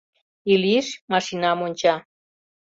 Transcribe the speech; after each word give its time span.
Ильич 0.53 0.87
машинам 1.11 1.59
онча 1.65 1.95